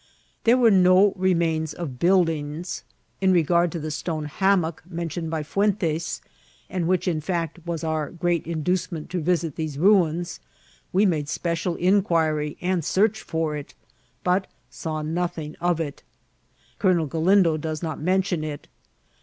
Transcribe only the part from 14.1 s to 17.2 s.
but saw no thing of it. Colonel